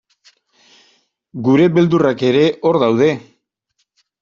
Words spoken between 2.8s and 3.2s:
daude.